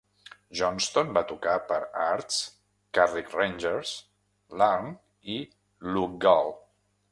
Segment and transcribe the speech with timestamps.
[0.59, 2.39] Johnstone va tocar per Ards,
[2.99, 3.93] Carrick Rangers,
[4.63, 4.97] Larne
[5.37, 5.39] i
[5.93, 6.53] Loughgall.